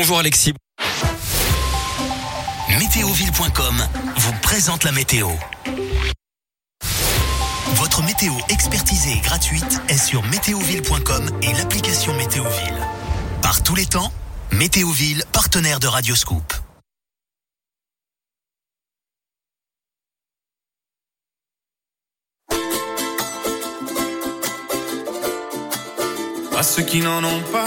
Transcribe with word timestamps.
Bonjour 0.00 0.18
Alexis. 0.18 0.54
Météoville.com 2.78 3.86
vous 4.16 4.32
présente 4.40 4.84
la 4.84 4.92
météo. 4.92 5.28
Votre 7.74 8.02
météo 8.04 8.32
expertisée 8.48 9.12
et 9.12 9.20
gratuite 9.20 9.82
est 9.90 9.98
sur 9.98 10.22
météoville.com 10.22 11.30
et 11.42 11.52
l'application 11.52 12.14
Météoville. 12.14 12.78
Par 13.42 13.62
tous 13.62 13.74
les 13.74 13.84
temps, 13.84 14.10
Météoville, 14.52 15.22
partenaire 15.32 15.80
de 15.80 15.86
Radioscoop. 15.86 16.50
À 26.56 26.62
ceux 26.62 26.84
qui 26.84 27.00
n'en 27.00 27.22
ont 27.22 27.42
pas, 27.52 27.66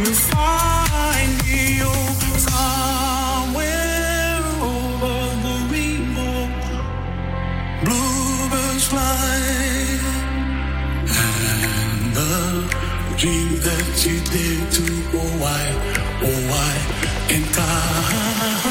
you 0.00 0.14
find 0.14 1.32
me. 1.44 1.60
Oh, 1.82 2.14
somewhere 2.48 4.42
over 4.70 5.18
the 5.44 5.56
rainbow, 5.72 6.38
bluebirds 7.84 8.86
fly. 8.92 9.98
And 11.22 12.14
the 12.18 12.34
dream 13.18 13.50
that 13.66 13.88
you 14.06 14.16
did 14.34 14.60
to 14.76 14.84
oh 15.18 15.32
why, 15.42 15.64
oh 16.26 16.40
why 16.50 16.72
can't 17.28 17.58
I? 17.58 18.69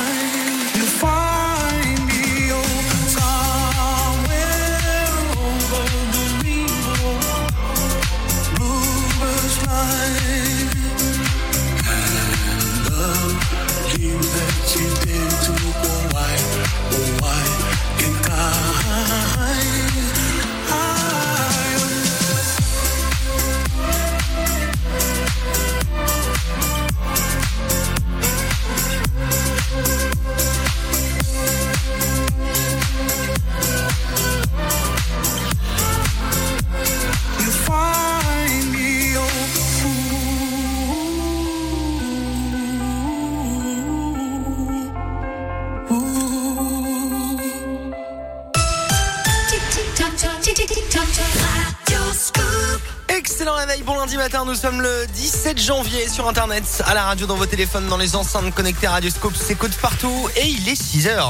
Bon 53.86 53.98
lundi 53.98 54.16
matin, 54.16 54.46
nous 54.46 54.56
sommes 54.56 54.82
le 54.82 55.06
17 55.16 55.60
janvier 55.60 56.08
sur 56.08 56.30
internet, 56.30 56.64
à 56.86 56.94
la 56.94 57.04
radio, 57.04 57.28
dans 57.28 57.36
vos 57.36 57.46
téléphones, 57.46 57.88
dans 57.88 57.98
les 57.98 58.16
enceintes 58.16 58.56
connectées 58.56 58.88
Radioscope, 58.88 59.36
s'écoute 59.36 59.76
partout 59.82 60.30
et 60.38 60.48
il 60.48 60.70
est 60.70 60.82
6h. 60.82 61.30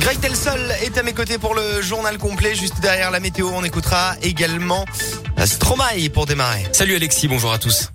Greg 0.00 0.20
Telsol 0.20 0.72
est 0.82 0.98
à 0.98 1.02
mes 1.04 1.12
côtés 1.12 1.38
pour 1.38 1.54
le 1.54 1.80
journal 1.80 2.18
complet. 2.18 2.56
Juste 2.56 2.80
derrière 2.80 3.12
la 3.12 3.20
météo, 3.20 3.50
on 3.54 3.62
écoutera 3.62 4.14
également 4.20 4.84
Stromae 5.44 6.08
pour 6.12 6.26
démarrer. 6.26 6.66
Salut 6.72 6.96
Alexis, 6.96 7.28
bonjour 7.28 7.52
à 7.52 7.58
tous. 7.58 7.90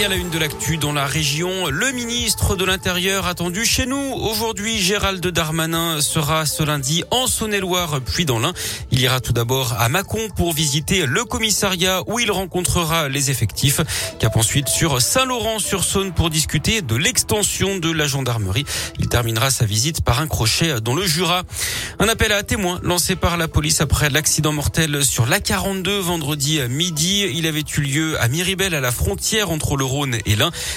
Et 0.00 0.04
à 0.04 0.08
la 0.08 0.16
une 0.16 0.30
de 0.30 0.38
l'actu 0.38 0.78
dans 0.78 0.94
la 0.94 1.04
région, 1.04 1.66
le 1.66 1.92
ministre 1.92 2.56
de 2.56 2.64
l'Intérieur 2.64 3.26
attendu 3.26 3.66
chez 3.66 3.84
nous. 3.84 4.14
Aujourd'hui, 4.14 4.78
Gérald 4.78 5.26
Darmanin 5.26 6.00
sera 6.00 6.46
ce 6.46 6.62
lundi 6.62 7.04
en 7.10 7.26
Saône-et-Loire, 7.26 8.00
puis 8.00 8.24
dans 8.24 8.38
l'Ain. 8.38 8.54
Il 8.92 9.00
ira 9.00 9.20
tout 9.20 9.34
d'abord 9.34 9.74
à 9.78 9.90
Mâcon 9.90 10.30
pour 10.34 10.54
visiter 10.54 11.04
le 11.04 11.24
commissariat 11.24 12.02
où 12.06 12.18
il 12.18 12.30
rencontrera 12.32 13.10
les 13.10 13.30
effectifs. 13.30 13.82
Cap 14.18 14.38
ensuite 14.38 14.68
sur 14.68 15.02
Saint-Laurent-sur-Saône 15.02 16.12
pour 16.12 16.30
discuter 16.30 16.80
de 16.80 16.96
l'extension 16.96 17.76
de 17.76 17.90
la 17.90 18.06
gendarmerie. 18.06 18.64
Il 18.98 19.08
terminera 19.08 19.50
sa 19.50 19.66
visite 19.66 20.00
par 20.00 20.20
un 20.20 20.28
crochet 20.28 20.80
dans 20.80 20.94
le 20.94 21.04
Jura. 21.04 21.42
Un 21.98 22.08
appel 22.08 22.32
à 22.32 22.42
témoins 22.42 22.80
lancé 22.82 23.16
par 23.16 23.36
la 23.36 23.48
police 23.48 23.82
après 23.82 24.08
l'accident 24.08 24.52
mortel 24.52 25.04
sur 25.04 25.26
l'A42 25.26 25.98
vendredi 25.98 26.58
à 26.58 26.68
midi. 26.68 27.26
Il 27.34 27.46
avait 27.46 27.64
eu 27.76 27.80
lieu 27.82 28.18
à 28.18 28.28
Miribel 28.28 28.74
à 28.74 28.80
la 28.80 28.92
frontière 28.92 29.50
entre 29.50 29.76
le 29.76 29.89
Rhône. 29.90 30.18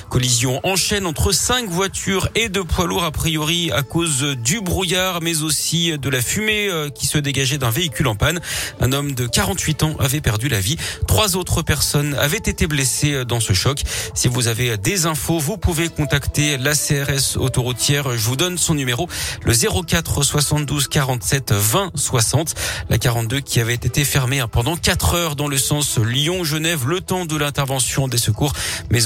Collision 0.10 0.60
en 0.64 0.76
chaîne 0.76 1.06
entre 1.06 1.32
cinq 1.32 1.70
voitures 1.70 2.28
et 2.36 2.50
deux 2.50 2.64
poids 2.64 2.86
lourds 2.86 3.04
a 3.04 3.12
priori 3.12 3.72
à 3.72 3.84
cause 3.84 4.24
du 4.44 4.60
brouillard 4.62 5.22
mais 5.22 5.44
aussi 5.44 5.98
de 5.98 6.10
la 6.10 6.22
fumée 6.22 6.68
euh, 6.68 6.90
qui 6.90 7.06
se 7.06 7.18
dégageait 7.18 7.58
d'un 7.58 7.70
véhicule 7.70 8.08
en 8.08 8.16
panne. 8.16 8.42
Un 8.82 8.92
homme 8.92 9.14
de 9.14 9.28
48 9.28 9.84
ans 9.84 9.96
avait 10.00 10.22
perdu 10.22 10.50
la 10.50 10.60
vie. 10.60 10.78
Trois 11.08 11.36
autres 11.36 11.62
personnes 11.62 12.16
avaient 12.16 12.38
été 12.38 12.68
blessées 12.68 13.26
dans 13.26 13.40
ce 13.40 13.54
choc. 13.54 13.84
Si 14.16 14.28
vous 14.28 14.48
avez 14.48 14.78
des 14.78 15.06
infos, 15.06 15.40
vous 15.40 15.58
pouvez 15.58 15.90
contacter 15.90 16.58
la 16.58 16.74
CRS 16.74 17.38
autoroutière. 17.38 18.18
Je 18.18 18.26
vous 18.26 18.36
donne 18.36 18.58
son 18.58 18.74
numéro, 18.74 19.08
le 19.44 19.54
04 19.54 20.24
72 20.24 20.88
47 20.88 21.52
20 21.52 21.92
60. 21.96 22.56
La 22.90 22.98
42 22.98 23.40
qui 23.40 23.60
avait 23.60 23.74
été 23.74 24.04
fermée 24.04 24.44
pendant 24.52 24.76
4 24.76 25.16
heures 25.16 25.36
dans 25.36 25.48
le 25.48 25.58
sens 25.58 25.98
Lyon-Genève, 25.98 26.88
le 26.88 27.02
temps 27.02 27.26
de 27.26 27.38
l'intervention 27.38 28.08
des 28.08 28.18
secours, 28.18 28.54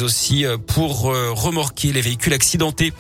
aussi 0.02 0.46
euh, 0.46 0.58
pour 0.58 1.12
euh, 1.12 1.32
remorquer 1.32 1.92
les 1.92 2.02
véhicules 2.02 2.34
accidentés. 2.34 2.94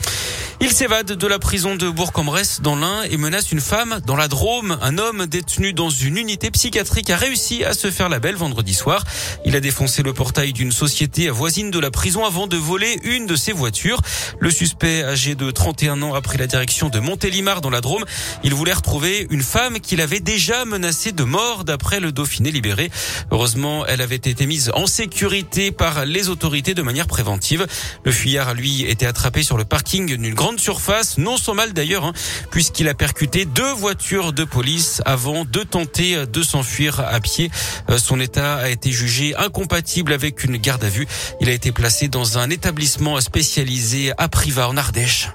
Il 0.59 0.71
s'évade 0.71 1.11
de 1.11 1.27
la 1.27 1.37
prison 1.37 1.75
de 1.75 1.87
Bourg-en-Bresse 1.87 2.61
dans 2.61 2.75
l'Ain 2.75 3.03
et 3.03 3.17
menace 3.17 3.51
une 3.51 3.61
femme 3.61 3.99
dans 4.07 4.15
la 4.15 4.27
Drôme. 4.27 4.79
Un 4.81 4.97
homme 4.97 5.27
détenu 5.27 5.71
dans 5.71 5.91
une 5.91 6.17
unité 6.17 6.49
psychiatrique 6.49 7.11
a 7.11 7.15
réussi 7.15 7.63
à 7.63 7.73
se 7.73 7.91
faire 7.91 8.09
la 8.09 8.17
belle 8.17 8.35
vendredi 8.35 8.73
soir. 8.73 9.03
Il 9.45 9.55
a 9.55 9.59
défoncé 9.59 10.01
le 10.01 10.13
portail 10.13 10.53
d'une 10.53 10.71
société 10.71 11.29
voisine 11.29 11.69
de 11.69 11.77
la 11.77 11.91
prison 11.91 12.25
avant 12.25 12.47
de 12.47 12.57
voler 12.57 12.97
une 13.03 13.27
de 13.27 13.35
ses 13.35 13.51
voitures. 13.51 14.01
Le 14.39 14.49
suspect, 14.49 15.03
âgé 15.03 15.35
de 15.35 15.51
31 15.51 16.01
ans, 16.01 16.15
a 16.15 16.21
pris 16.21 16.39
la 16.39 16.47
direction 16.47 16.89
de 16.89 16.99
Montélimar 16.99 17.61
dans 17.61 17.69
la 17.69 17.81
Drôme. 17.81 18.05
Il 18.43 18.55
voulait 18.55 18.73
retrouver 18.73 19.27
une 19.29 19.43
femme 19.43 19.79
qu'il 19.79 20.01
avait 20.01 20.21
déjà 20.21 20.65
menacée 20.65 21.11
de 21.11 21.23
mort 21.23 21.65
d'après 21.65 21.99
le 21.99 22.11
Dauphiné 22.11 22.49
libéré. 22.49 22.89
Heureusement, 23.29 23.85
elle 23.85 24.01
avait 24.01 24.15
été 24.15 24.47
mise 24.47 24.71
en 24.73 24.87
sécurité 24.87 25.71
par 25.71 26.03
les 26.05 26.29
autorités 26.29 26.73
de 26.73 26.81
manière 26.81 27.07
préventive. 27.07 27.67
Le 28.03 28.11
fuyard, 28.11 28.55
lui, 28.55 28.85
était 28.85 29.05
attrapé 29.05 29.43
sur 29.43 29.55
le 29.55 29.63
parking 29.63 30.07
d'une 30.07 30.33
grande 30.33 30.46
surface, 30.57 31.17
non 31.17 31.37
sans 31.37 31.53
mal 31.53 31.73
d'ailleurs, 31.73 32.05
hein, 32.05 32.13
puisqu'il 32.51 32.87
a 32.87 32.93
percuté 32.93 33.45
deux 33.45 33.73
voitures 33.73 34.33
de 34.33 34.43
police 34.43 35.01
avant 35.05 35.45
de 35.45 35.63
tenter 35.63 36.25
de 36.25 36.41
s'enfuir 36.43 36.99
à 36.99 37.19
pied. 37.19 37.51
Euh, 37.89 37.97
son 37.97 38.19
état 38.19 38.55
a 38.55 38.69
été 38.69 38.91
jugé 38.91 39.35
incompatible 39.35 40.13
avec 40.13 40.43
une 40.43 40.57
garde 40.57 40.83
à 40.83 40.89
vue. 40.89 41.07
Il 41.41 41.49
a 41.49 41.53
été 41.53 41.71
placé 41.71 42.07
dans 42.07 42.37
un 42.37 42.49
établissement 42.49 43.19
spécialisé 43.19 44.13
à 44.17 44.27
Privas 44.27 44.67
en 44.67 44.77
Ardèche. 44.77 45.29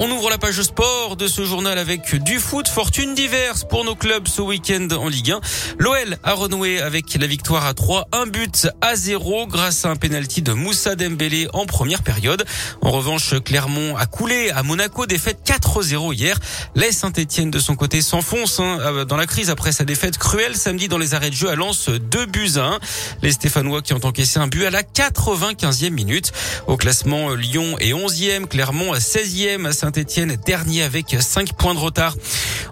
On 0.00 0.10
ouvre 0.10 0.28
la 0.28 0.38
page 0.38 0.60
sport 0.60 1.14
de 1.16 1.28
ce 1.28 1.44
journal 1.44 1.78
avec 1.78 2.16
du 2.24 2.40
foot, 2.40 2.66
fortune 2.66 3.14
diverse 3.14 3.62
pour 3.62 3.84
nos 3.84 3.94
clubs 3.94 4.26
ce 4.26 4.42
week-end 4.42 4.88
en 4.90 5.08
Ligue 5.08 5.30
1. 5.30 5.40
L'OL 5.78 6.18
a 6.24 6.32
renoué 6.32 6.80
avec 6.80 7.14
la 7.14 7.28
victoire 7.28 7.64
à 7.64 7.74
3, 7.74 8.08
un 8.10 8.26
but 8.26 8.66
à 8.80 8.96
0 8.96 9.46
grâce 9.46 9.84
à 9.84 9.90
un 9.90 9.96
penalty 9.96 10.42
de 10.42 10.52
Moussa 10.52 10.96
Dembélé 10.96 11.46
en 11.52 11.64
première 11.66 12.02
période. 12.02 12.44
En 12.82 12.90
revanche, 12.90 13.40
Clermont 13.44 13.96
a 13.96 14.06
coulé 14.06 14.50
à 14.50 14.64
Monaco, 14.64 15.06
défaite 15.06 15.38
4-0 15.46 16.12
hier. 16.12 16.40
Les 16.74 16.90
Saint-Etienne 16.90 17.52
de 17.52 17.60
son 17.60 17.76
côté 17.76 18.02
s'enfonce 18.02 18.58
hein, 18.58 18.78
euh, 18.80 19.04
dans 19.04 19.16
la 19.16 19.26
crise 19.26 19.48
après 19.48 19.70
sa 19.70 19.84
défaite 19.84 20.18
cruelle 20.18 20.56
samedi 20.56 20.88
dans 20.88 20.98
les 20.98 21.14
arrêts 21.14 21.30
de 21.30 21.36
jeu 21.36 21.48
à 21.48 21.54
Lens, 21.54 21.88
2 21.88 22.26
buts 22.26 22.54
à 22.56 22.64
1. 22.64 22.78
Les 23.22 23.30
Stéphanois 23.30 23.80
qui 23.80 23.94
ont 23.94 24.04
encaissé 24.04 24.40
un 24.40 24.48
but 24.48 24.64
à 24.64 24.70
la 24.70 24.82
95e 24.82 25.90
minute. 25.90 26.32
Au 26.66 26.76
classement, 26.76 27.32
Lyon 27.34 27.78
est 27.78 27.92
11e, 27.92 28.46
Clermont 28.46 28.92
16e, 28.94 29.70
Saint-Etienne 29.84 30.36
dernier 30.46 30.82
avec 30.82 31.14
5 31.20 31.52
points 31.52 31.74
de 31.74 31.78
retard. 31.78 32.16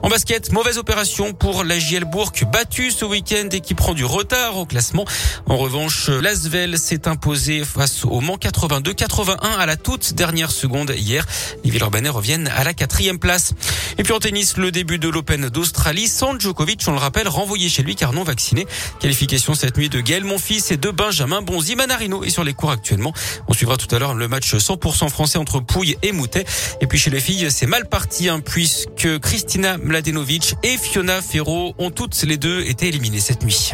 En 0.02 0.08
basket, 0.08 0.50
mauvaise 0.50 0.78
opération 0.78 1.34
pour 1.34 1.62
la 1.62 1.78
JL 1.78 2.06
Bourg, 2.06 2.32
battue 2.50 2.90
ce 2.90 3.04
week-end 3.04 3.48
et 3.52 3.60
qui 3.60 3.74
prend 3.74 3.92
du 3.92 4.06
retard 4.06 4.56
au 4.56 4.64
classement. 4.64 5.04
En 5.44 5.58
revanche, 5.58 6.08
l'Asvel 6.08 6.78
s'est 6.78 7.06
imposé 7.06 7.66
face 7.66 8.06
au 8.06 8.20
Mans 8.20 8.38
82-81 8.38 9.36
à 9.42 9.66
la 9.66 9.76
toute 9.76 10.14
dernière 10.14 10.50
seconde 10.50 10.94
hier. 10.96 11.26
Les 11.64 11.70
Villeurbanais 11.70 12.08
reviennent 12.08 12.50
à 12.56 12.64
la 12.64 12.72
quatrième 12.72 13.18
place. 13.18 13.52
Et 13.98 14.02
puis 14.02 14.12
en 14.12 14.18
tennis, 14.18 14.56
le 14.56 14.70
début 14.70 14.98
de 14.98 15.08
l'Open 15.08 15.48
d'Australie 15.48 16.08
sans 16.08 16.38
Djokovic, 16.38 16.82
on 16.86 16.92
le 16.92 16.98
rappelle, 16.98 17.28
renvoyé 17.28 17.68
chez 17.68 17.82
lui 17.82 17.96
car 17.96 18.12
non 18.12 18.22
vacciné. 18.22 18.66
Qualification 19.00 19.54
cette 19.54 19.76
nuit 19.76 19.88
de 19.88 20.00
Gaël 20.00 20.24
Monfils 20.24 20.62
et 20.70 20.76
de 20.76 20.90
Benjamin 20.90 21.42
Bonzi. 21.42 21.76
Manarino 21.76 22.24
est 22.24 22.30
sur 22.30 22.44
les 22.44 22.54
cours 22.54 22.70
actuellement. 22.70 23.12
On 23.48 23.52
suivra 23.52 23.76
tout 23.76 23.92
à 23.94 23.98
l'heure 23.98 24.14
le 24.14 24.28
match 24.28 24.54
100% 24.54 25.08
français 25.08 25.38
entre 25.38 25.60
Pouille 25.60 25.96
et 26.02 26.12
Moutet. 26.12 26.44
Et 26.80 26.86
puis 26.86 26.98
chez 26.98 27.10
les 27.10 27.20
filles, 27.20 27.50
c'est 27.50 27.66
mal 27.66 27.88
parti 27.88 28.28
hein, 28.28 28.40
puisque 28.40 29.18
Christina 29.20 29.78
Mladenovic 29.78 30.54
et 30.62 30.76
Fiona 30.76 31.20
Ferro 31.20 31.74
ont 31.78 31.90
toutes 31.90 32.20
les 32.22 32.36
deux 32.36 32.62
été 32.62 32.88
éliminées 32.88 33.20
cette 33.20 33.42
nuit. 33.42 33.72